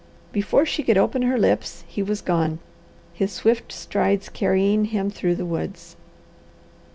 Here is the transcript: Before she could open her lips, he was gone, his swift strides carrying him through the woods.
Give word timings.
Before 0.31 0.65
she 0.65 0.81
could 0.81 0.97
open 0.97 1.21
her 1.21 1.37
lips, 1.37 1.83
he 1.87 2.01
was 2.01 2.21
gone, 2.21 2.57
his 3.13 3.31
swift 3.31 3.71
strides 3.71 4.29
carrying 4.29 4.85
him 4.85 5.11
through 5.11 5.35
the 5.35 5.45
woods. 5.45 5.95